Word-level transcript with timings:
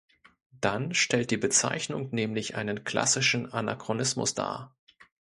Dann 0.61 0.95
stellt 0.95 1.29
die 1.29 1.37
Bezeichnung 1.37 2.09
nämlich 2.09 2.55
einen 2.55 2.83
klassischen 2.83 3.53
Anachronismus 3.53 4.33
dar. 4.33 4.75